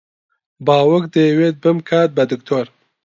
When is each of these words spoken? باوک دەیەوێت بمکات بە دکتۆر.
باوک 0.65 1.03
دەیەوێت 1.13 1.55
بمکات 1.63 2.09
بە 2.17 2.23
دکتۆر. 2.31 2.65